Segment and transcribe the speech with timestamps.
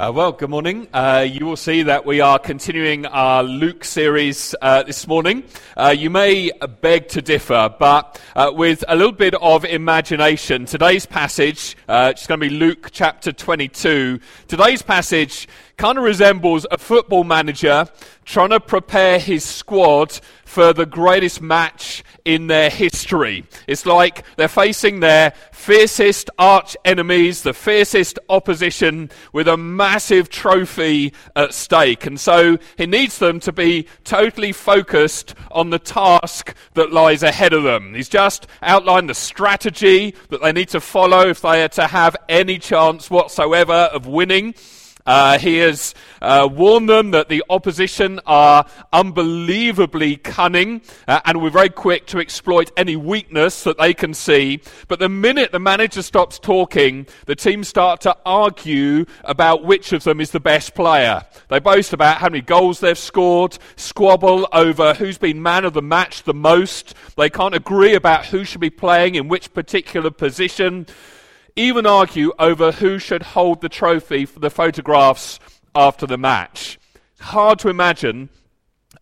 [0.00, 0.88] Uh, well, good morning.
[0.94, 5.44] Uh, you will see that we are continuing our Luke series uh, this morning.
[5.76, 11.04] Uh, you may beg to differ, but uh, with a little bit of imagination, today's
[11.04, 14.18] passage, uh, it's going to be Luke chapter 22.
[14.48, 15.46] Today's passage
[15.80, 17.86] kind of resembles a football manager
[18.26, 23.46] trying to prepare his squad for the greatest match in their history.
[23.66, 31.14] It's like they're facing their fiercest arch enemies, the fiercest opposition, with a massive trophy
[31.34, 32.04] at stake.
[32.04, 37.54] And so he needs them to be totally focused on the task that lies ahead
[37.54, 37.94] of them.
[37.94, 42.16] He's just outlined the strategy that they need to follow if they are to have
[42.28, 44.54] any chance whatsoever of winning.
[45.06, 51.50] Uh, he has uh, warned them that the opposition are unbelievably cunning uh, and we're
[51.50, 54.60] very quick to exploit any weakness that they can see.
[54.88, 60.04] But the minute the manager stops talking, the team start to argue about which of
[60.04, 61.24] them is the best player.
[61.48, 65.82] They boast about how many goals they've scored, squabble over who's been man of the
[65.82, 66.94] match the most.
[67.16, 70.86] They can't agree about who should be playing in which particular position
[71.56, 75.38] even argue over who should hold the trophy for the photographs
[75.74, 76.78] after the match.
[77.20, 78.30] Hard to imagine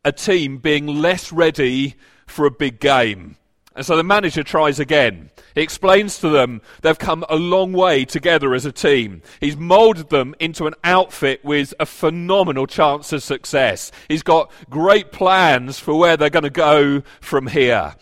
[0.05, 1.95] a team being less ready
[2.27, 3.37] for a big game.
[3.75, 5.31] And so the manager tries again.
[5.55, 9.23] He explains to them they've come a long way together as a team.
[9.41, 13.93] He's moulded them into an outfit with a phenomenal chance of success.
[14.09, 17.95] He's got great plans for where they're going to go from here.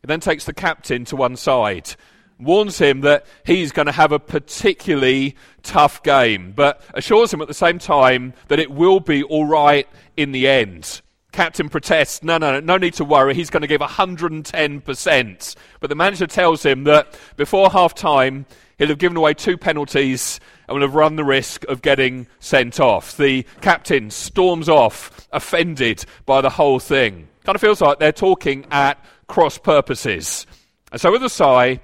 [0.00, 1.96] He then takes the captain to one side
[2.40, 7.48] warns him that he's going to have a particularly tough game, but assures him at
[7.48, 11.02] the same time that it will be all right in the end.
[11.32, 15.56] Captain protests, no, no, no, no need to worry, he's going to give 110%.
[15.78, 18.46] But the manager tells him that before half time,
[18.78, 22.80] he'll have given away two penalties and will have run the risk of getting sent
[22.80, 23.16] off.
[23.16, 27.28] The captain storms off, offended by the whole thing.
[27.44, 30.46] Kind of feels like they're talking at cross purposes.
[30.92, 31.80] And so, with a sigh,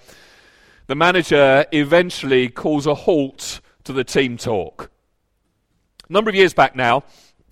[0.87, 4.91] the manager eventually calls a halt to the team talk.
[6.09, 7.05] A number of years back now,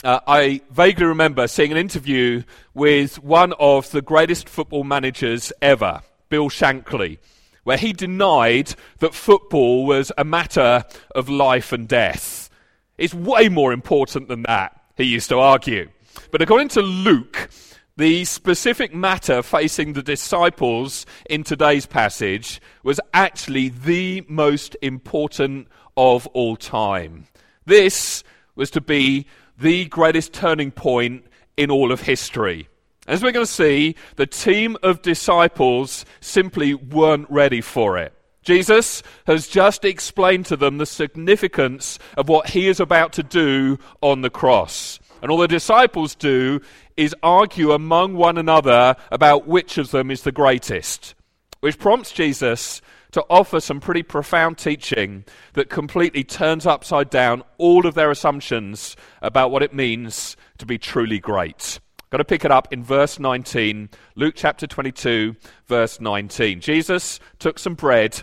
[0.04, 2.42] uh, I vaguely remember seeing an interview
[2.74, 7.18] with one of the greatest football managers ever, Bill Shankly,
[7.64, 10.84] where he denied that football was a matter
[11.14, 12.50] of life and death.
[12.98, 15.88] It's way more important than that, he used to argue.
[16.30, 17.48] But according to Luke,
[17.96, 26.26] the specific matter facing the disciples in today's passage was actually the most important of
[26.28, 27.26] all time.
[27.66, 28.24] This
[28.56, 29.26] was to be
[29.58, 31.24] the greatest turning point
[31.56, 32.68] in all of history.
[33.06, 38.12] As we're going to see, the team of disciples simply weren't ready for it.
[38.42, 43.78] Jesus has just explained to them the significance of what he is about to do
[44.02, 44.98] on the cross.
[45.22, 46.60] And all the disciples do
[46.96, 51.14] is argue among one another about which of them is the greatest,
[51.60, 52.80] which prompts Jesus
[53.12, 55.24] to offer some pretty profound teaching
[55.54, 60.78] that completely turns upside down all of their assumptions about what it means to be
[60.78, 61.78] truly great.
[62.14, 65.34] Got to pick it up in verse 19, Luke chapter 22,
[65.66, 66.60] verse 19.
[66.60, 68.22] Jesus took some bread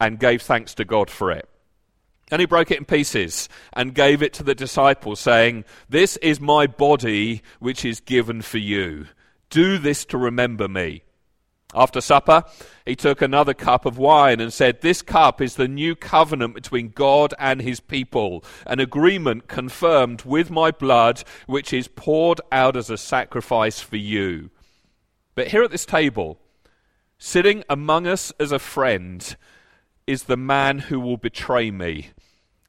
[0.00, 1.49] and gave thanks to God for it.
[2.30, 6.40] And he broke it in pieces and gave it to the disciples, saying, This is
[6.40, 9.06] my body which is given for you.
[9.48, 11.02] Do this to remember me.
[11.74, 12.44] After supper,
[12.84, 16.88] he took another cup of wine and said, This cup is the new covenant between
[16.88, 22.90] God and his people, an agreement confirmed with my blood, which is poured out as
[22.90, 24.50] a sacrifice for you.
[25.36, 26.38] But here at this table,
[27.18, 29.36] sitting among us as a friend,
[30.10, 32.08] is the man who will betray me.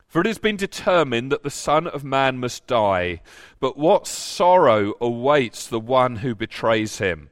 [0.08, 3.22] For it has been determined that the Son of Man must die,
[3.60, 7.32] but what sorrow awaits the one who betrays him?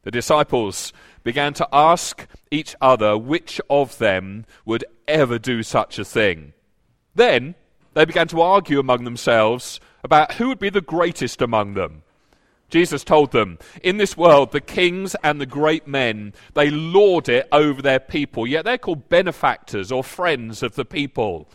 [0.00, 6.06] The disciples began to ask each other which of them would ever do such a
[6.06, 6.54] thing.
[7.14, 7.54] Then
[7.92, 12.02] they began to argue among themselves about who would be the greatest among them.
[12.72, 17.46] Jesus told them, In this world, the kings and the great men, they lord it
[17.52, 21.50] over their people, yet they're called benefactors or friends of the people.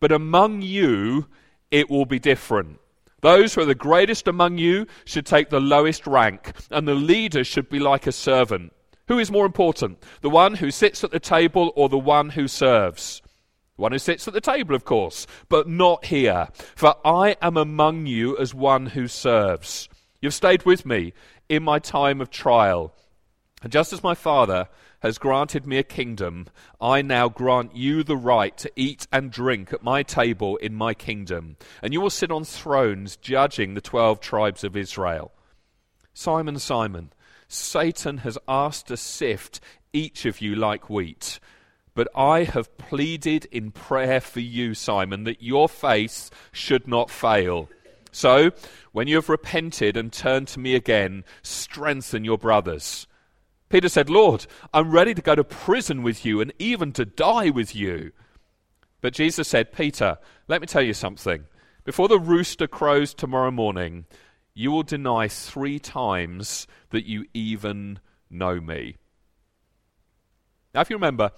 [0.00, 1.26] But among you,
[1.70, 2.80] it will be different.
[3.20, 7.44] Those who are the greatest among you should take the lowest rank, and the leader
[7.44, 8.72] should be like a servant.
[9.06, 12.48] Who is more important, the one who sits at the table or the one who
[12.48, 13.22] serves?
[13.76, 16.48] One who sits at the table, of course, but not here.
[16.74, 19.88] For I am among you as one who serves.
[20.20, 21.12] You've stayed with me
[21.48, 22.92] in my time of trial.
[23.62, 24.68] And just as my Father
[25.00, 26.46] has granted me a kingdom,
[26.80, 30.94] I now grant you the right to eat and drink at my table in my
[30.94, 35.32] kingdom, and you will sit on thrones judging the twelve tribes of Israel.
[36.14, 37.12] Simon, Simon,
[37.46, 39.60] Satan has asked to sift
[39.92, 41.38] each of you like wheat.
[41.94, 47.68] But I have pleaded in prayer for you, Simon, that your faith should not fail.
[48.10, 48.50] So,
[48.92, 53.06] when you have repented and turned to me again, strengthen your brothers.
[53.68, 57.50] Peter said, Lord, I'm ready to go to prison with you and even to die
[57.50, 58.12] with you.
[59.00, 60.18] But Jesus said, Peter,
[60.48, 61.44] let me tell you something.
[61.84, 64.06] Before the rooster crows tomorrow morning,
[64.54, 68.00] you will deny three times that you even
[68.30, 68.96] know me.
[70.74, 71.30] Now, if you remember,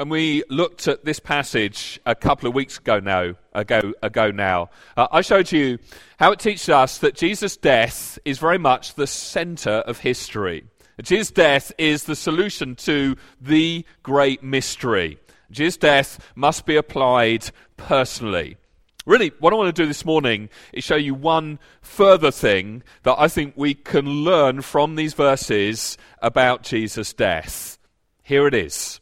[0.00, 4.70] when we looked at this passage a couple of weeks ago now, ago, ago now,
[4.96, 5.78] uh, I showed you
[6.18, 10.64] how it teaches us that Jesus' death is very much the center of history.
[11.02, 15.18] Jesus' death is the solution to the great mystery.
[15.50, 18.56] Jesus' death must be applied personally.
[19.04, 23.16] Really, what I want to do this morning is show you one further thing that
[23.18, 27.76] I think we can learn from these verses about Jesus' death.
[28.22, 28.98] Here it is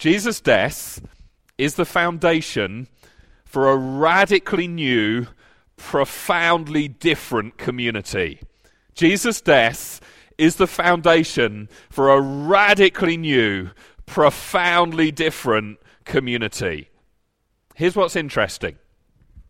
[0.00, 1.02] Jesus' death
[1.58, 2.88] is the foundation
[3.44, 5.26] for a radically new,
[5.76, 8.40] profoundly different community.
[8.94, 10.00] Jesus' death
[10.38, 13.72] is the foundation for a radically new,
[14.06, 16.88] profoundly different community.
[17.74, 18.78] Here's what's interesting.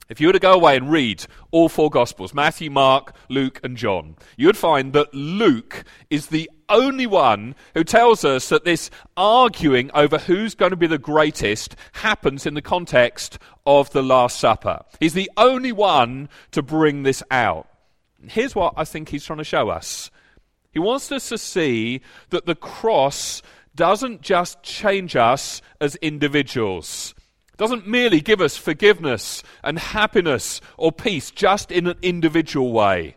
[0.09, 3.77] If you were to go away and read all four Gospels Matthew, Mark, Luke, and
[3.77, 8.91] John you would find that Luke is the only one who tells us that this
[9.17, 14.41] arguing over who's going to be the greatest happens in the context of the Last
[14.41, 14.81] Supper.
[14.99, 17.69] He's the only one to bring this out.
[18.27, 20.11] Here's what I think he's trying to show us
[20.73, 22.01] he wants us to see
[22.31, 23.43] that the cross
[23.75, 27.15] doesn't just change us as individuals
[27.61, 33.17] doesn't merely give us forgiveness and happiness or peace just in an individual way.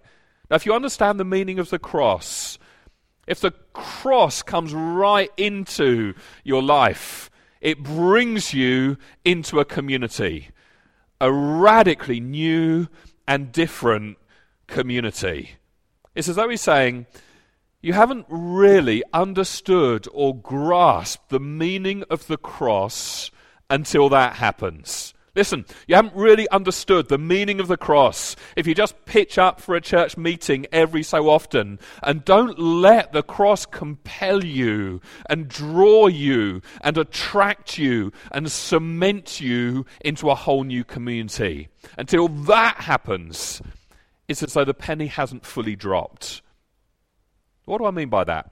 [0.49, 2.59] Now, if you understand the meaning of the cross,
[3.27, 7.29] if the cross comes right into your life,
[7.61, 10.49] it brings you into a community,
[11.21, 12.87] a radically new
[13.27, 14.17] and different
[14.67, 15.51] community.
[16.15, 17.05] It's as though he's saying,
[17.81, 23.31] You haven't really understood or grasped the meaning of the cross
[23.69, 25.12] until that happens.
[25.35, 29.59] Listen, you haven't really understood the meaning of the cross if you just pitch up
[29.59, 35.47] for a church meeting every so often and don't let the cross compel you and
[35.47, 41.67] draw you and attract you and cement you into a whole new community.
[41.97, 43.59] Until that happens,
[44.27, 46.43] it's as though the penny hasn't fully dropped.
[47.65, 48.51] What do I mean by that?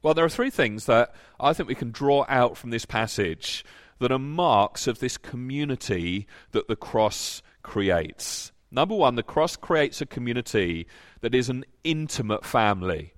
[0.00, 3.64] Well, there are three things that I think we can draw out from this passage
[4.02, 8.50] that are marks of this community that the cross creates.
[8.68, 10.88] Number one, the cross creates a community
[11.20, 13.14] that is an intimate family.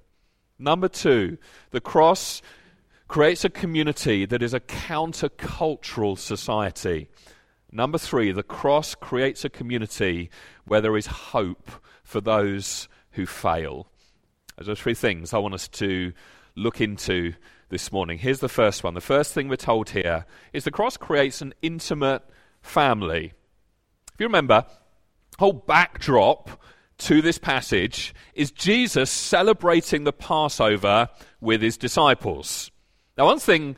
[0.59, 1.39] Number two,
[1.71, 2.43] the cross
[3.09, 7.09] creates a community that is a countercultural society.
[7.73, 10.29] Number three, the cross creates a community
[10.67, 11.71] where there is hope
[12.03, 13.89] for those who fail.
[14.59, 16.13] Those are three things I want us to
[16.55, 17.33] look into
[17.75, 18.19] this morning.
[18.19, 18.95] Here's the first one.
[18.95, 22.23] The first thing we're told here is the cross creates an intimate
[22.63, 23.33] family.
[24.13, 24.65] If you remember,
[25.41, 26.63] whole backdrop
[26.99, 31.09] to this passage is Jesus celebrating the Passover
[31.41, 32.71] with his disciples.
[33.19, 33.75] Now, one thing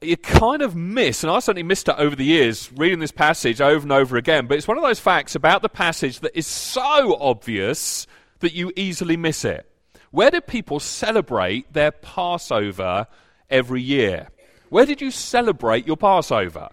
[0.00, 3.60] you kind of miss, and I certainly missed it over the years, reading this passage
[3.60, 6.46] over and over again, but it's one of those facts about the passage that is
[6.46, 8.06] so obvious
[8.38, 9.69] that you easily miss it.
[10.10, 13.06] Where did people celebrate their Passover
[13.48, 14.28] every year?
[14.68, 16.68] Where did you celebrate your Passover?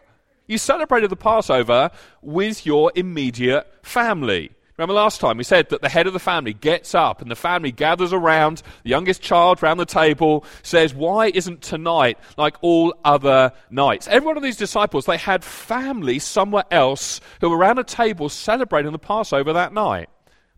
[0.47, 1.91] You celebrated the Passover
[2.21, 4.51] with your immediate family.
[4.75, 7.35] Remember last time we said that the head of the family gets up and the
[7.35, 12.95] family gathers around, the youngest child around the table says, Why isn't tonight like all
[13.03, 14.07] other nights?
[14.07, 18.29] Every one of these disciples, they had family somewhere else who were around a table
[18.29, 20.09] celebrating the Passover that night.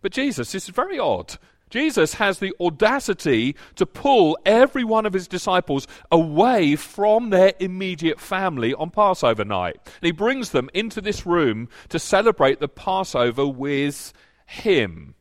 [0.02, 1.38] But Jesus, this is very odd.
[1.70, 8.20] Jesus has the audacity to pull every one of his disciples away from their immediate
[8.20, 9.78] family on Passover night.
[9.86, 14.14] And he brings them into this room to celebrate the Passover with
[14.46, 15.16] him.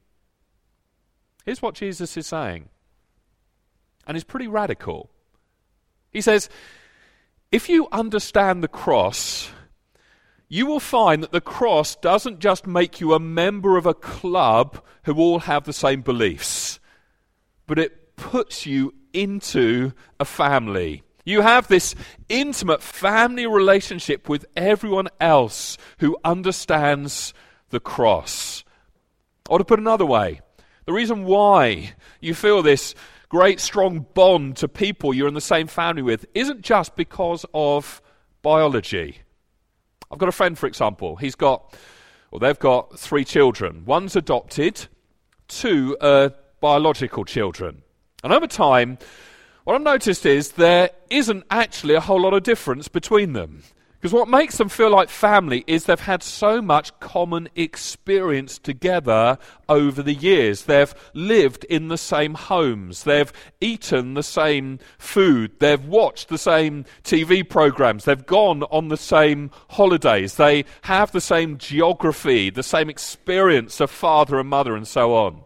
[1.44, 2.68] Here's what Jesus is saying,
[4.06, 5.10] and it's pretty radical.
[6.10, 6.48] He says,
[7.50, 9.50] If you understand the cross,
[10.48, 14.82] you will find that the cross doesn't just make you a member of a club
[15.04, 16.80] who all have the same beliefs,
[17.66, 21.02] but it puts you into a family.
[21.24, 21.94] You have this
[22.30, 27.34] intimate family relationship with everyone else who understands
[27.68, 28.64] the cross.
[29.50, 30.40] Or to put another way,
[30.86, 32.94] the reason why you feel this
[33.28, 38.00] great strong bond to people you're in the same family with isn't just because of
[38.40, 39.18] biology.
[40.10, 41.74] I've got a friend, for example, he's got,
[42.30, 43.84] well, they've got three children.
[43.84, 44.86] One's adopted,
[45.48, 47.82] two are biological children.
[48.24, 48.98] And over time,
[49.64, 53.62] what I've noticed is there isn't actually a whole lot of difference between them.
[54.00, 59.38] Because what makes them feel like family is they've had so much common experience together
[59.68, 60.64] over the years.
[60.64, 63.02] They've lived in the same homes.
[63.02, 65.58] They've eaten the same food.
[65.58, 68.04] They've watched the same TV programs.
[68.04, 70.36] They've gone on the same holidays.
[70.36, 75.42] They have the same geography, the same experience of father and mother, and so on.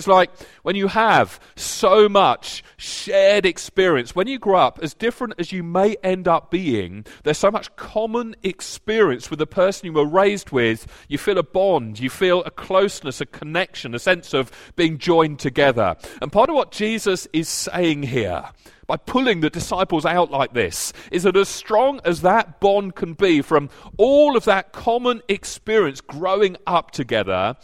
[0.00, 0.30] It's like
[0.62, 5.62] when you have so much shared experience, when you grow up, as different as you
[5.62, 10.52] may end up being, there's so much common experience with the person you were raised
[10.52, 10.86] with.
[11.08, 15.38] You feel a bond, you feel a closeness, a connection, a sense of being joined
[15.38, 15.96] together.
[16.22, 18.46] And part of what Jesus is saying here,
[18.86, 23.12] by pulling the disciples out like this, is that as strong as that bond can
[23.12, 27.54] be from all of that common experience growing up together,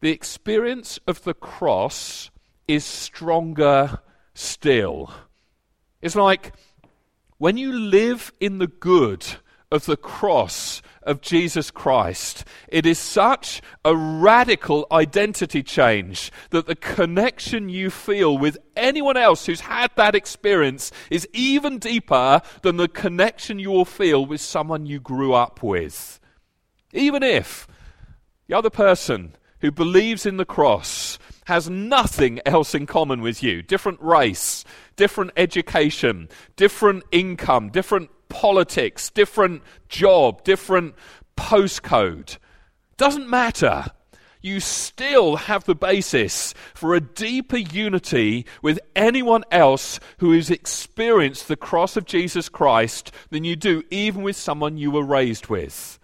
[0.00, 2.30] the experience of the cross
[2.66, 4.00] is stronger
[4.34, 5.12] still.
[6.00, 6.52] It's like
[7.38, 9.26] when you live in the good
[9.70, 16.74] of the cross of Jesus Christ, it is such a radical identity change that the
[16.74, 22.88] connection you feel with anyone else who's had that experience is even deeper than the
[22.88, 26.18] connection you will feel with someone you grew up with.
[26.92, 27.68] Even if
[28.48, 33.62] the other person who believes in the cross has nothing else in common with you
[33.62, 34.64] different race,
[34.96, 40.94] different education, different income, different politics, different job, different
[41.36, 42.38] postcode.
[42.96, 43.86] Doesn't matter.
[44.42, 51.46] You still have the basis for a deeper unity with anyone else who has experienced
[51.46, 55.98] the cross of Jesus Christ than you do even with someone you were raised with.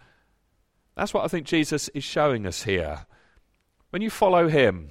[0.97, 3.07] That's what I think Jesus is showing us here
[3.91, 4.91] when you follow Him,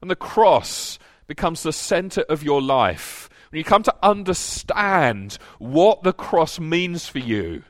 [0.00, 6.02] and the cross becomes the center of your life, when you come to understand what
[6.02, 7.62] the cross means for you,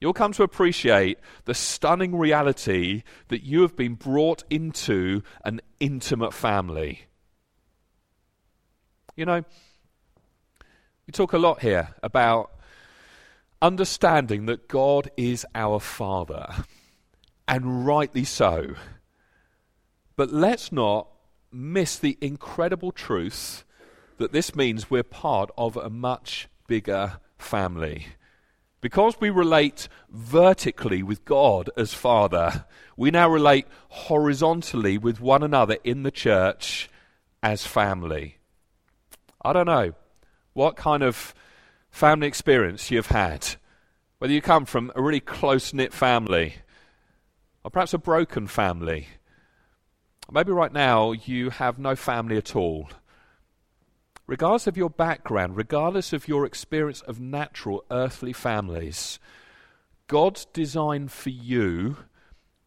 [0.00, 6.34] you'll come to appreciate the stunning reality that you have been brought into an intimate
[6.34, 7.02] family.
[9.16, 9.44] You know,
[11.06, 12.52] we talk a lot here about
[13.60, 16.64] understanding that God is our Father,
[17.48, 18.74] and rightly so.
[20.18, 21.06] But let's not
[21.52, 23.64] miss the incredible truth
[24.16, 28.08] that this means we're part of a much bigger family.
[28.80, 32.64] Because we relate vertically with God as Father,
[32.96, 36.90] we now relate horizontally with one another in the church
[37.40, 38.38] as family.
[39.40, 39.92] I don't know
[40.52, 41.32] what kind of
[41.92, 43.46] family experience you've had.
[44.18, 46.56] Whether you come from a really close knit family,
[47.62, 49.06] or perhaps a broken family,
[50.30, 52.90] Maybe right now you have no family at all.
[54.26, 59.18] Regardless of your background, regardless of your experience of natural earthly families,
[60.06, 61.96] God's design for you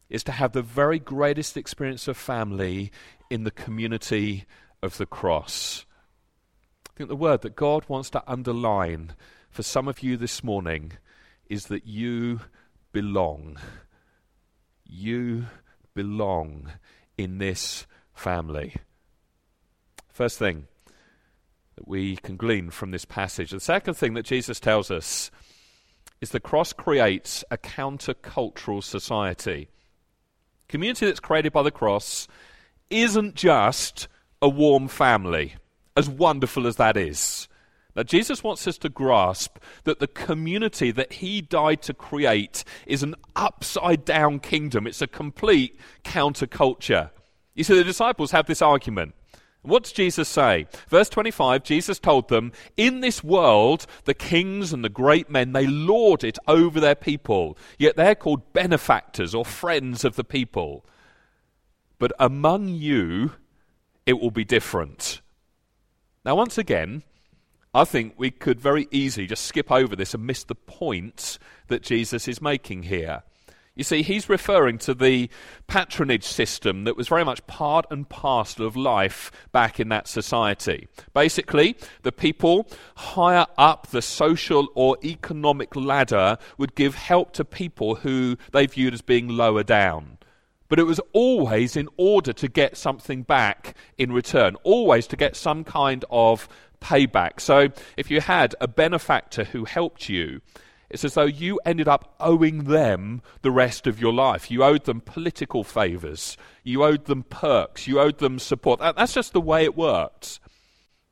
[0.09, 2.91] is to have the very greatest experience of family
[3.29, 4.45] in the community
[4.81, 5.85] of the cross.
[6.89, 9.13] I think the word that God wants to underline
[9.51, 10.93] for some of you this morning
[11.47, 12.41] is that you
[12.91, 13.57] belong.
[14.83, 15.45] You
[15.93, 16.71] belong
[17.23, 18.75] in this family.
[20.09, 20.67] First thing
[21.75, 23.51] that we can glean from this passage.
[23.51, 25.31] The second thing that Jesus tells us
[26.19, 29.69] is the cross creates a countercultural society.
[30.67, 32.27] Community that's created by the cross
[32.89, 34.07] isn't just
[34.41, 35.55] a warm family,
[35.97, 37.47] as wonderful as that is.
[37.95, 43.03] Now, Jesus wants us to grasp that the community that he died to create is
[43.03, 44.87] an upside down kingdom.
[44.87, 47.09] It's a complete counterculture.
[47.53, 49.13] You see, the disciples have this argument.
[49.63, 50.67] What does Jesus say?
[50.87, 55.67] Verse 25, Jesus told them, In this world, the kings and the great men, they
[55.67, 60.83] lord it over their people, yet they're called benefactors or friends of the people.
[61.99, 63.33] But among you,
[64.07, 65.21] it will be different.
[66.25, 67.03] Now, once again,
[67.73, 71.83] I think we could very easily just skip over this and miss the point that
[71.83, 73.23] Jesus is making here.
[73.73, 75.29] You see, he's referring to the
[75.67, 80.89] patronage system that was very much part and parcel of life back in that society.
[81.13, 87.95] Basically, the people higher up the social or economic ladder would give help to people
[87.95, 90.17] who they viewed as being lower down.
[90.67, 95.37] But it was always in order to get something back in return, always to get
[95.37, 96.49] some kind of
[96.81, 97.39] payback.
[97.39, 100.41] So if you had a benefactor who helped you,
[100.89, 104.51] it's as though you ended up owing them the rest of your life.
[104.51, 106.35] You owed them political favours.
[106.63, 107.87] You owed them perks.
[107.87, 108.81] You owed them support.
[108.81, 110.41] That's just the way it worked.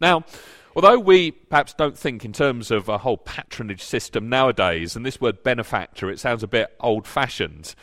[0.01, 0.25] Now,
[0.75, 5.21] although we perhaps don't think in terms of a whole patronage system nowadays, and this
[5.21, 7.73] word benefactor, it sounds a bit old fashioned.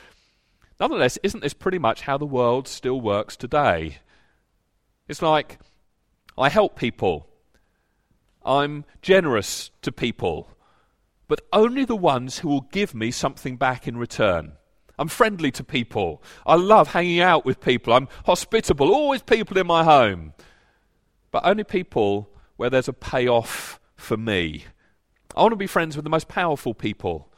[0.79, 3.99] Nonetheless, isn't this pretty much how the world still works today?
[5.09, 5.59] It's like,
[6.37, 7.27] I help people.
[8.47, 10.57] I'm generous to people
[11.29, 14.53] but only the ones who will give me something back in return.
[14.99, 16.23] I'm friendly to people.
[16.47, 17.93] I love hanging out with people.
[17.93, 20.33] I'm hospitable, always people in my home.
[21.33, 24.65] But only people where there's a payoff for me.
[25.35, 27.31] I want to be friends with the most powerful people,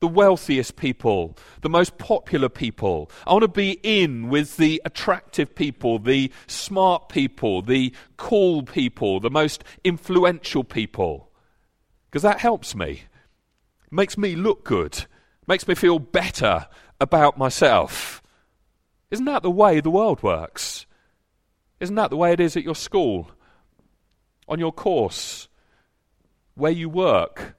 [0.00, 3.10] the wealthiest people, the most popular people.
[3.26, 9.20] I want to be in with the attractive people, the smart people, the cool people,
[9.20, 11.30] the most influential people.
[12.10, 13.02] Because that helps me
[13.90, 15.06] makes me look good,
[15.46, 16.66] makes me feel better
[17.00, 18.22] about myself.
[19.10, 20.86] Isn't that the way the world works?
[21.80, 23.30] Isn't that the way it is at your school,
[24.48, 25.48] on your course,
[26.54, 27.56] where you work,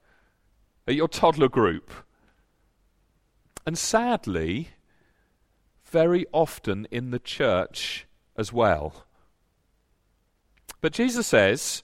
[0.86, 1.92] at your toddler group?
[3.66, 4.70] And sadly,
[5.84, 9.04] very often in the church as well.
[10.80, 11.82] But Jesus says,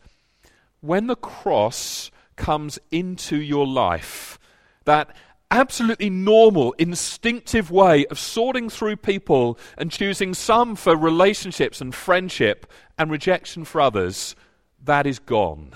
[0.81, 4.39] when the cross comes into your life.
[4.85, 5.17] That
[5.51, 12.71] absolutely normal, instinctive way of sorting through people and choosing some for relationships and friendship
[12.99, 14.37] and rejection for others,
[14.85, 15.73] that is gone.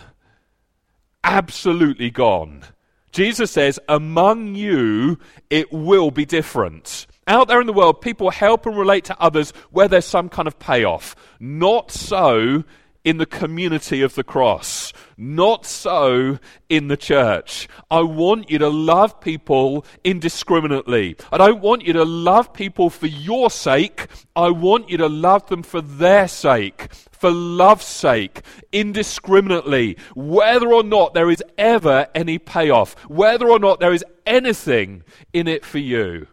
[1.25, 2.65] Absolutely gone.
[3.13, 7.07] Jesus says, among you, it will be different.
[7.27, 10.49] Out there in the world, people help and relate to others where there's some kind
[10.49, 11.15] of payoff.
[11.39, 12.65] Not so
[13.05, 14.93] in the community of the cross.
[15.17, 17.69] Not so in the church.
[17.91, 21.17] I want you to love people indiscriminately.
[21.33, 24.07] I don't want you to love people for your sake.
[24.37, 30.83] I want you to love them for their sake, for love's sake, indiscriminately, whether or
[30.83, 35.79] not there is ever any payoff, whether or not there is anything in it for
[35.79, 36.27] you.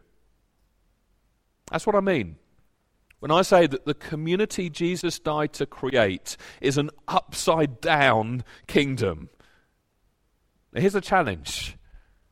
[1.72, 2.38] That's what I mean.
[3.20, 9.30] When I say that the community Jesus died to create is an upside down kingdom,
[10.72, 11.78] now here's a challenge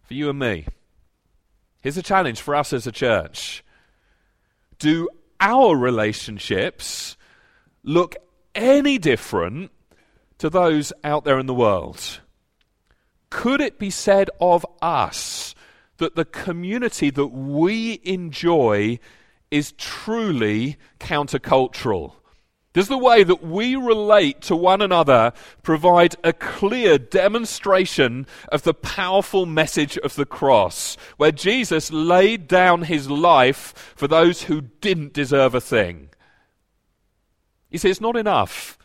[0.03, 0.67] for you and me.
[1.81, 3.63] Here's a challenge for us as a church.
[4.77, 7.17] Do our relationships
[7.83, 8.15] look
[8.53, 9.71] any different
[10.37, 12.19] to those out there in the world?
[13.29, 15.55] Could it be said of us
[15.97, 18.99] that the community that we enjoy
[19.51, 22.13] is truly countercultural?
[22.73, 25.31] Does the way that we relate to one another
[25.63, 32.81] provide a clear demonstration of the powerful message of the cross, where Jesus laid down
[32.81, 36.09] his life for those who didn't deserve a thing?
[37.69, 38.77] You see, it's not enough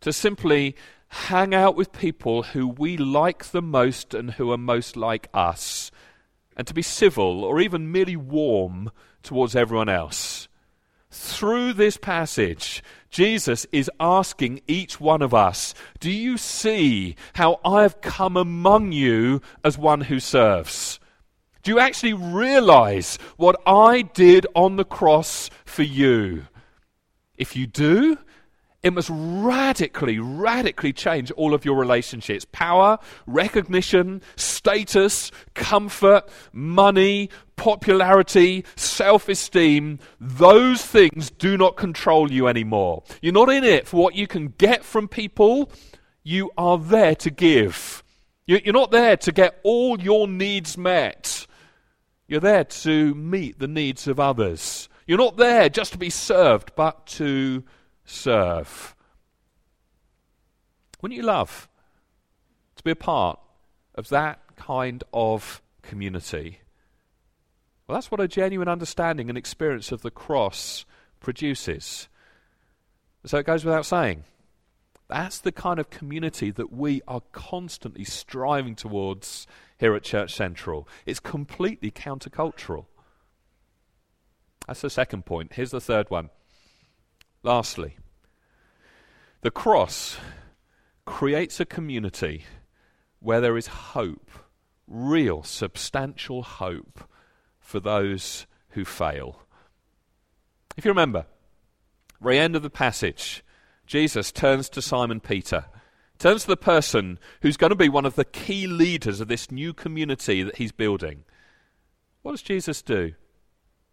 [0.00, 0.76] to simply
[1.08, 5.90] hang out with people who we like the most and who are most like us,
[6.56, 8.92] and to be civil or even merely warm
[9.28, 10.48] towards everyone else.
[11.10, 17.82] Through this passage, Jesus is asking each one of us, Do you see how I
[17.82, 20.98] have come among you as one who serves?
[21.62, 26.46] Do you actually realize what I did on the cross for you?
[27.36, 28.16] If you do,
[28.82, 38.64] it must radically, radically change all of your relationships power, recognition, status, comfort, money, popularity,
[38.76, 39.98] self esteem.
[40.20, 43.02] Those things do not control you anymore.
[43.20, 45.72] You're not in it for what you can get from people,
[46.22, 48.04] you are there to give.
[48.46, 51.46] You're not there to get all your needs met.
[52.28, 54.88] You're there to meet the needs of others.
[55.06, 57.64] You're not there just to be served, but to
[58.08, 58.96] serve.
[61.00, 61.68] Wouldn't you love
[62.76, 63.38] to be a part
[63.94, 66.60] of that kind of community?
[67.86, 70.84] Well, that's what a genuine understanding and experience of the cross
[71.20, 72.08] produces.
[73.24, 74.24] So it goes without saying.
[75.08, 79.46] That's the kind of community that we are constantly striving towards
[79.78, 80.86] here at Church Central.
[81.06, 82.86] It's completely countercultural.
[84.66, 85.54] That's the second point.
[85.54, 86.28] Here's the third one.
[87.42, 87.96] Lastly,
[89.42, 90.18] the cross
[91.04, 92.44] creates a community
[93.20, 94.30] where there is hope,
[94.86, 97.08] real, substantial hope
[97.60, 99.40] for those who fail.
[100.76, 101.26] If you remember,
[102.20, 103.44] very end of the passage,
[103.86, 105.64] Jesus turns to Simon Peter,
[106.18, 109.50] turns to the person who's going to be one of the key leaders of this
[109.50, 111.24] new community that he's building.
[112.22, 113.12] What does Jesus do?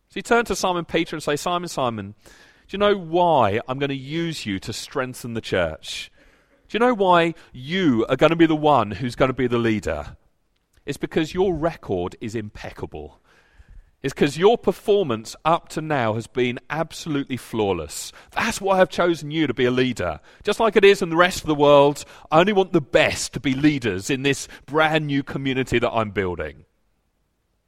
[0.07, 2.15] Does he turn to Simon Peter and say, Simon, Simon,
[2.67, 6.11] do you know why I'm going to use you to strengthen the church?
[6.67, 9.47] Do you know why you are going to be the one who's going to be
[9.47, 10.17] the leader?
[10.85, 13.19] It's because your record is impeccable.
[14.01, 18.11] It's because your performance up to now has been absolutely flawless.
[18.31, 20.19] That's why I've chosen you to be a leader.
[20.43, 23.33] Just like it is in the rest of the world, I only want the best
[23.33, 26.65] to be leaders in this brand new community that I'm building.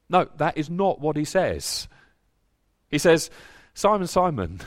[0.10, 1.88] No, that is not what he says.
[2.89, 3.29] He says,
[3.73, 4.62] Simon, Simon,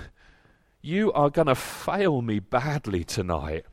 [0.82, 3.64] you are going to fail me badly tonight.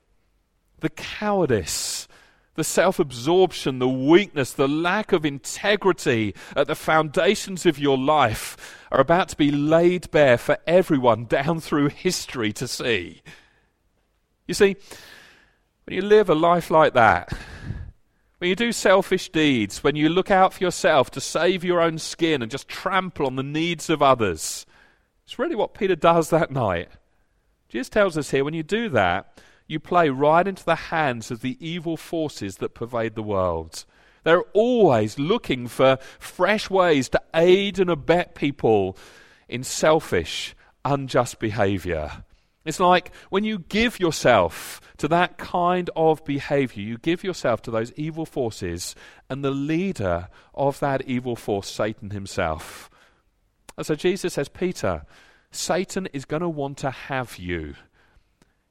[0.80, 2.08] The cowardice,
[2.56, 8.78] the self absorption, the weakness, the lack of integrity at the foundations of your life
[8.92, 13.22] are about to be laid bare for everyone down through history to see.
[14.48, 14.76] You see,
[15.86, 17.32] when you live a life like that,
[18.40, 21.98] when you do selfish deeds, when you look out for yourself to save your own
[21.98, 24.66] skin and just trample on the needs of others,
[25.28, 26.88] it's really what Peter does that night.
[27.68, 29.38] Jesus tells us here when you do that,
[29.68, 33.84] you play right into the hands of the evil forces that pervade the world.
[34.24, 38.98] They're always looking for fresh ways to aid and abet people
[39.50, 42.24] in selfish, unjust behavior.
[42.64, 47.72] It's like when you give yourself to that kind of behavior, you give yourself to
[47.72, 48.96] those evil forces,
[49.30, 52.90] and the leader of that evil force, Satan himself,
[53.78, 55.06] and so Jesus says, Peter,
[55.52, 57.76] Satan is going to want to have you.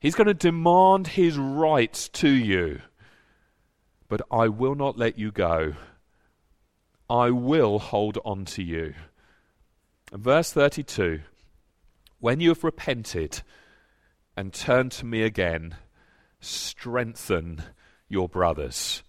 [0.01, 2.81] He's going to demand his rights to you.
[4.09, 5.75] But I will not let you go.
[7.09, 8.95] I will hold on to you.
[10.13, 11.21] And verse 32
[12.19, 13.43] When you have repented
[14.37, 15.77] and turned to me again,
[16.41, 17.63] strengthen
[18.09, 19.03] your brothers.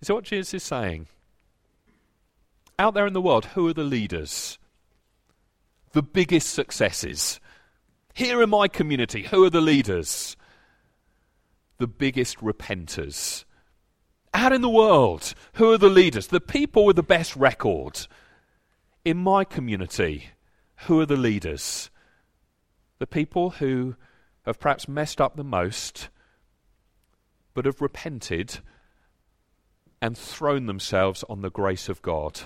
[0.00, 1.06] Is that what Jesus is saying?
[2.78, 4.58] Out there in the world, who are the leaders?
[5.92, 7.40] The biggest successes.
[8.14, 10.36] Here in my community, who are the leaders?
[11.78, 13.44] The biggest repenters.
[14.32, 16.28] Out in the world, who are the leaders?
[16.28, 18.06] The people with the best record.
[19.04, 20.30] In my community,
[20.86, 21.90] who are the leaders?
[22.98, 23.96] The people who
[24.44, 26.08] have perhaps messed up the most,
[27.54, 28.58] but have repented
[30.02, 32.42] and thrown themselves on the grace of God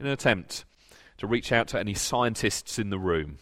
[0.00, 0.64] in an attempt
[1.18, 3.38] to reach out to any scientists in the room,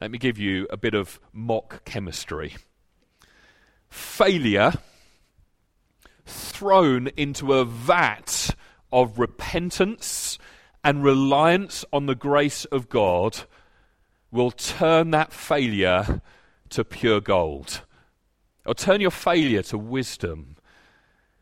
[0.00, 2.56] let me give you a bit of mock chemistry.
[3.88, 4.72] Failure
[6.26, 8.56] thrown into a vat
[8.90, 10.38] of repentance
[10.82, 13.42] and reliance on the grace of God
[14.30, 16.22] will turn that failure
[16.70, 17.82] to pure gold.
[18.66, 20.56] Or turn your failure to wisdom.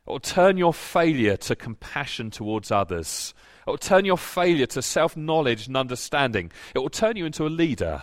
[0.05, 3.33] Or turn your failure to compassion towards others.
[3.67, 6.51] It will turn your failure to self knowledge and understanding.
[6.75, 8.03] It will turn you into a leader,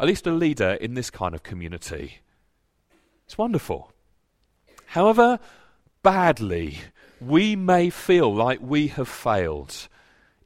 [0.00, 2.20] at least a leader in this kind of community.
[3.26, 3.92] It's wonderful.
[4.86, 5.38] However
[6.02, 6.78] badly
[7.20, 9.88] we may feel like we have failed,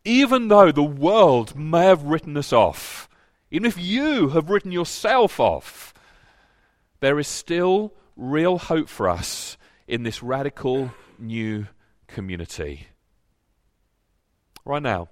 [0.04, 3.09] even though the world may have written us off,
[3.50, 5.94] even if you have written yourself off,
[7.00, 11.66] there is still real hope for us in this radical new
[12.09, 12.88] community
[14.68, 15.09] right now,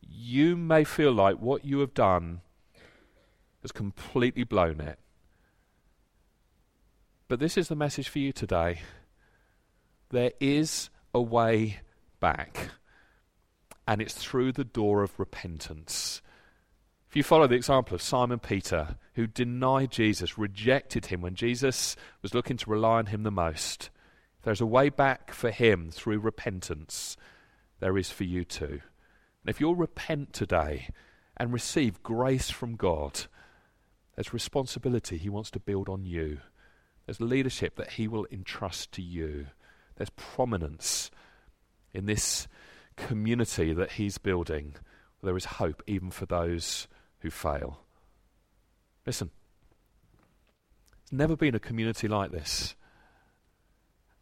[0.00, 2.40] you may feel like what you have done
[3.62, 4.98] has completely blown it.
[7.28, 8.80] But this is the message for you today.
[10.10, 11.80] There is a way
[12.20, 12.70] back,
[13.86, 16.20] and it's through the door of repentance.
[17.08, 21.96] If you follow the example of Simon Peter, who denied Jesus, rejected him when Jesus
[22.20, 23.90] was looking to rely on him the most,
[24.42, 27.16] there's a way back for him through repentance
[27.82, 28.80] there is for you too.
[29.42, 30.88] And if you'll repent today
[31.36, 33.22] and receive grace from God,
[34.14, 36.38] there's responsibility He wants to build on you.
[37.04, 39.48] There's leadership that He will entrust to you.
[39.96, 41.10] There's prominence
[41.92, 42.46] in this
[42.94, 44.76] community that He's building.
[45.20, 46.86] There is hope even for those
[47.18, 47.80] who fail.
[49.04, 49.32] Listen,
[51.10, 52.76] there's never been a community like this.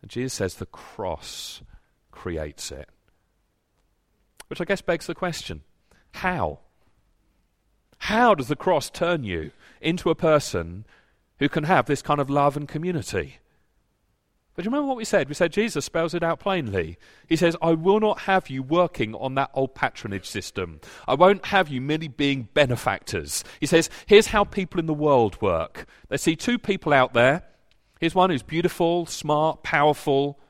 [0.00, 1.60] And Jesus says the cross
[2.10, 2.88] creates it.
[4.50, 5.62] Which I guess begs the question
[6.12, 6.58] how?
[7.98, 10.86] How does the cross turn you into a person
[11.38, 13.38] who can have this kind of love and community?
[14.56, 15.28] But you remember what we said?
[15.28, 16.98] We said Jesus spells it out plainly.
[17.28, 20.80] He says, I will not have you working on that old patronage system.
[21.06, 23.44] I won't have you merely being benefactors.
[23.60, 25.86] He says, here's how people in the world work.
[26.08, 27.44] They see two people out there.
[28.00, 30.40] Here's one who's beautiful, smart, powerful.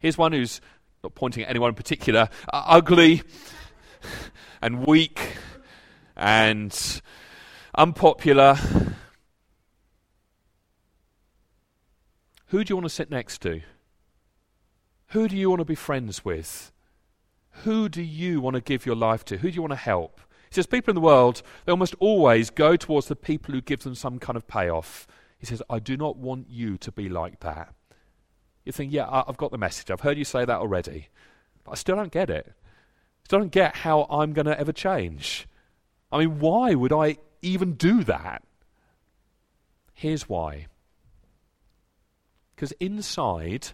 [0.00, 0.60] Here's one who's,
[1.04, 3.22] not pointing at anyone in particular, uh, ugly
[4.60, 5.36] and weak
[6.16, 7.00] and
[7.76, 8.56] unpopular.
[12.48, 13.60] Who do you want to sit next to?
[15.08, 16.72] Who do you want to be friends with?
[17.62, 19.36] Who do you want to give your life to?
[19.36, 20.20] Who do you want to help?
[20.50, 23.82] He says, People in the world, they almost always go towards the people who give
[23.82, 25.06] them some kind of payoff.
[25.38, 27.74] He says, I do not want you to be like that.
[28.64, 29.90] You think, yeah, I've got the message.
[29.90, 31.08] I've heard you say that already.
[31.64, 32.46] But I still don't get it.
[32.48, 35.46] I still don't get how I'm going to ever change.
[36.10, 38.42] I mean, why would I even do that?
[39.92, 40.66] Here's why
[42.54, 43.68] because inside,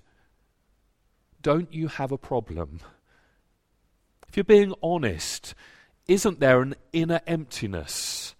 [1.43, 2.81] don't you have a problem?
[4.29, 5.55] If you're being honest,
[6.09, 8.35] isn't there an inner emptiness?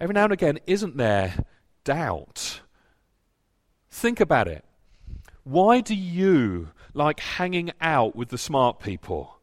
[0.00, 1.34] Every now and again, isn't there
[1.84, 2.60] doubt?
[3.90, 4.64] Think about it.
[5.44, 9.38] Why do you like hanging out with the smart people?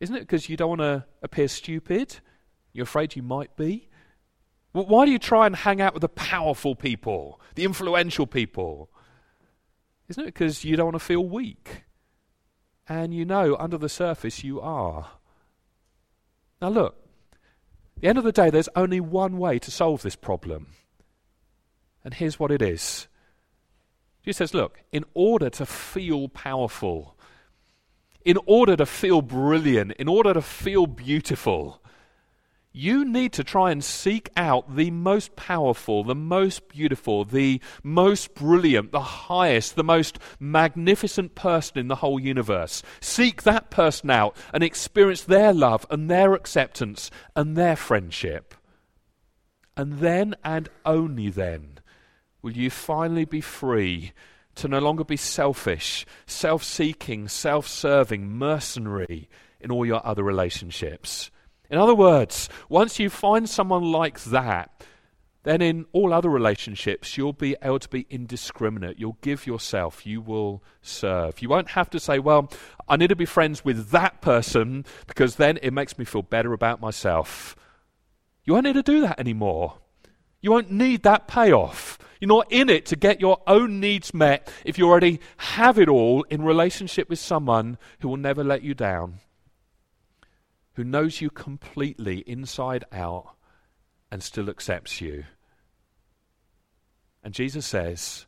[0.00, 2.18] Isn't it because you don't want to appear stupid?
[2.72, 3.88] You're afraid you might be?
[4.72, 8.90] Well, why do you try and hang out with the powerful people, the influential people?
[10.08, 11.84] Isn't it because you don't want to feel weak?
[12.88, 15.10] And you know under the surface you are.
[16.60, 16.96] Now, look,
[17.96, 20.68] at the end of the day, there's only one way to solve this problem.
[22.04, 23.06] And here's what it is
[24.24, 27.16] Jesus says, look, in order to feel powerful,
[28.24, 31.82] in order to feel brilliant, in order to feel beautiful,
[32.72, 38.34] you need to try and seek out the most powerful, the most beautiful, the most
[38.34, 42.82] brilliant, the highest, the most magnificent person in the whole universe.
[43.00, 48.54] Seek that person out and experience their love and their acceptance and their friendship.
[49.76, 51.80] And then and only then
[52.42, 54.12] will you finally be free
[54.56, 59.28] to no longer be selfish, self seeking, self serving, mercenary
[59.60, 61.30] in all your other relationships
[61.72, 64.84] in other words, once you find someone like that,
[65.44, 68.98] then in all other relationships, you'll be able to be indiscriminate.
[68.98, 70.04] You'll give yourself.
[70.04, 71.40] You will serve.
[71.40, 72.52] You won't have to say, well,
[72.86, 76.52] I need to be friends with that person because then it makes me feel better
[76.52, 77.56] about myself.
[78.44, 79.78] You won't need to do that anymore.
[80.42, 81.98] You won't need that payoff.
[82.22, 85.88] You're not in it to get your own needs met if you already have it
[85.88, 89.18] all in relationship with someone who will never let you down
[90.74, 93.34] who knows you completely inside out
[94.10, 95.24] and still accepts you.
[97.22, 98.26] And Jesus says,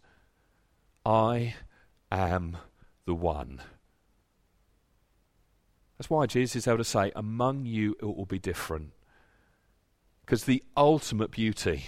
[1.04, 1.54] I
[2.12, 2.58] am
[3.06, 3.60] the one.
[5.98, 8.90] That's why Jesus is able to say, Among you it will be different.
[10.24, 11.84] Because the ultimate beauty,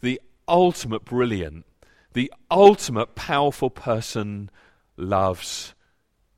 [0.00, 1.64] the ultimate brilliant,
[2.12, 4.50] the ultimate powerful person
[4.96, 5.74] loves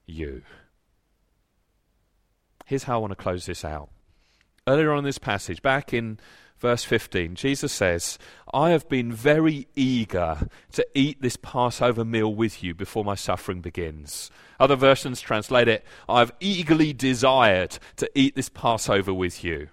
[0.07, 0.43] you.
[2.67, 3.91] Here's how I want to close this out.
[4.67, 6.19] Earlier on in this passage, back in
[6.59, 8.19] verse 15, Jesus says,
[8.53, 13.61] I have been very eager to eat this Passover meal with you before my suffering
[13.61, 14.31] begins.
[14.61, 19.69] Other versions translate it, I have eagerly desired to eat this Passover with you.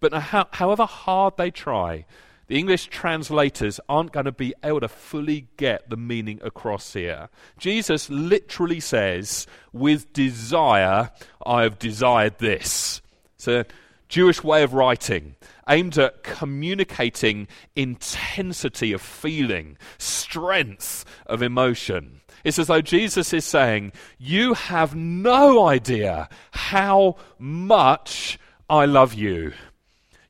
[0.00, 2.06] But however hard they try,
[2.48, 7.28] the English translators aren't going to be able to fully get the meaning across here.
[7.58, 11.10] Jesus literally says, With desire,
[11.44, 13.02] I have desired this.
[13.36, 13.66] It's a
[14.08, 15.36] Jewish way of writing
[15.68, 22.22] aimed at communicating intensity of feeling, strength of emotion.
[22.44, 28.38] It's as though Jesus is saying, You have no idea how much
[28.70, 29.52] I love you.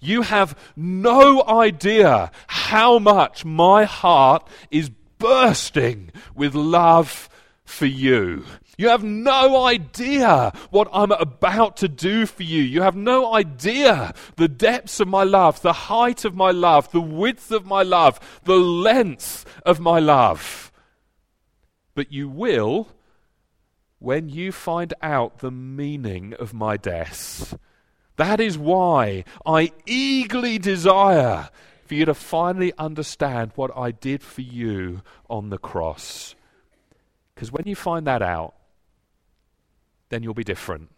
[0.01, 7.29] You have no idea how much my heart is bursting with love
[7.65, 8.45] for you.
[8.79, 12.63] You have no idea what I'm about to do for you.
[12.63, 17.01] You have no idea the depths of my love, the height of my love, the
[17.01, 20.71] width of my love, the length of my love.
[21.97, 22.89] But you will
[23.99, 27.59] when you find out the meaning of my death
[28.19, 31.49] that is why I eagerly desire
[31.87, 35.01] for you to finally understand what I did for you
[35.31, 36.35] on the cross.
[37.35, 38.55] Because when you find that out,
[40.11, 40.91] then you'll be different.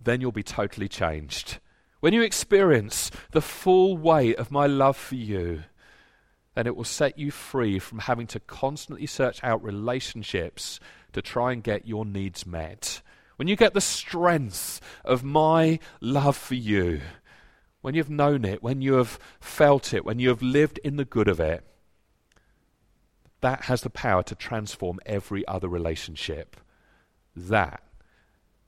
[0.00, 1.58] then you'll be totally changed.
[2.00, 5.64] When you experience the full weight of my love for you,
[6.54, 10.80] then it will set you free from having to constantly search out relationships
[11.12, 13.02] to try and get your needs met.
[13.38, 17.00] When you get the strength of my love for you,
[17.82, 21.04] when you've known it, when you have felt it, when you have lived in the
[21.04, 21.64] good of it,
[23.40, 26.56] that has the power to transform every other relationship.
[27.36, 27.80] That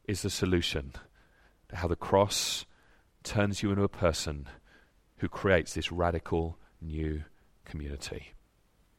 [0.04, 0.92] is the solution
[1.70, 2.64] to how the cross
[3.24, 4.46] turns you into a person
[5.16, 7.24] who creates this radical new
[7.64, 8.35] community.